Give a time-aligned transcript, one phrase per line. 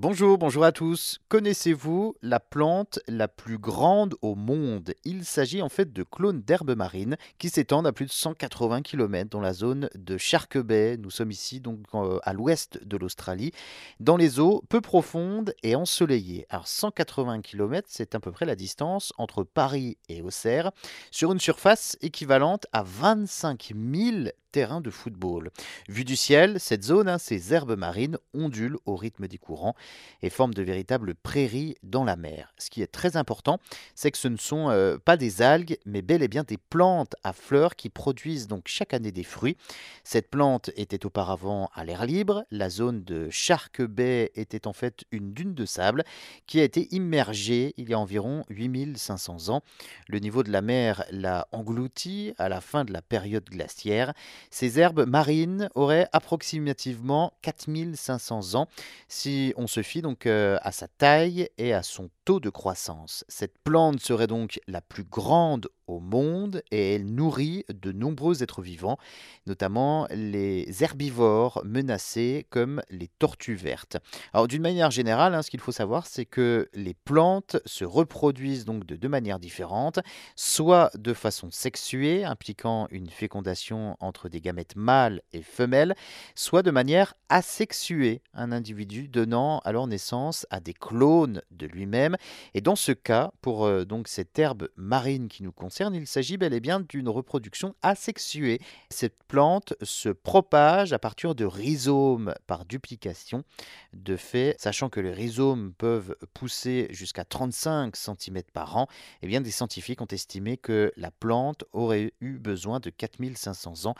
[0.00, 1.18] Bonjour, bonjour à tous.
[1.28, 4.94] Connaissez-vous la plante la plus grande au monde?
[5.04, 9.28] Il s'agit en fait de clones d'herbes marines qui s'étendent à plus de 180 km
[9.28, 10.96] dans la zone de Shark Bay.
[10.98, 13.50] Nous sommes ici donc euh, à l'ouest de l'Australie,
[13.98, 16.46] dans les eaux peu profondes et ensoleillées.
[16.48, 20.70] Alors 180 km, c'est à peu près la distance entre Paris et Auxerre,
[21.10, 25.50] sur une surface équivalente à 25 000 terrain de football.
[25.88, 29.74] Vu du ciel, cette zone, hein, ces herbes marines, ondulent au rythme des courants
[30.22, 32.52] et forment de véritables prairies dans la mer.
[32.58, 33.58] Ce qui est très important,
[33.94, 37.14] c'est que ce ne sont euh, pas des algues, mais bel et bien des plantes
[37.24, 39.56] à fleurs qui produisent donc chaque année des fruits.
[40.04, 42.44] Cette plante était auparavant à l'air libre.
[42.50, 46.04] La zone de Shark Bay était en fait une dune de sable
[46.46, 49.62] qui a été immergée il y a environ 8500 ans.
[50.08, 54.12] Le niveau de la mer l'a engloutie à la fin de la période glaciaire
[54.50, 58.68] ces herbes marines auraient approximativement 4500 ans
[59.08, 63.24] si on se fie donc euh, à sa taille et à son taux de croissance.
[63.28, 68.62] Cette plante serait donc la plus grande au monde et elle nourrit de nombreux êtres
[68.62, 68.98] vivants,
[69.46, 73.96] notamment les herbivores menacés comme les tortues vertes.
[74.32, 78.64] Alors d'une manière générale, hein, ce qu'il faut savoir, c'est que les plantes se reproduisent
[78.64, 79.98] donc de deux manières différentes,
[80.36, 85.94] soit de façon sexuée, impliquant une fécondation entre des gamètes mâles et femelles,
[86.34, 92.16] soit de manière asexuée, un individu donnant alors naissance à des clones de lui-même.
[92.54, 96.36] Et dans ce cas, pour euh, donc cette herbe marine qui nous concerne, il s'agit
[96.36, 98.60] bel et bien d'une reproduction asexuée.
[98.90, 103.44] Cette plante se propage à partir de rhizomes par duplication.
[103.92, 108.88] De fait, sachant que les rhizomes peuvent pousser jusqu'à 35 cm par an,
[109.22, 113.94] eh bien des scientifiques ont estimé que la plante aurait eu besoin de 4500 ans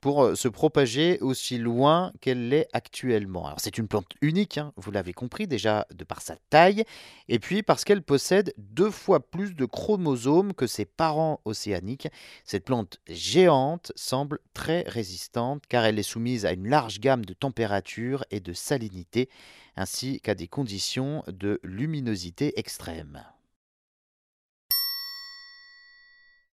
[0.00, 3.46] pour euh, se propager aussi loin qu'elle l'est actuellement.
[3.46, 6.84] Alors c'est une plante unique, hein, vous l'avez compris déjà de par sa taille,
[7.28, 12.08] et puis parce qu'elle possède deux fois plus de chromosomes que ses parents océanique.
[12.44, 17.34] Cette plante géante semble très résistante car elle est soumise à une large gamme de
[17.34, 19.28] températures et de salinité,
[19.76, 23.22] ainsi qu'à des conditions de luminosité extrêmes.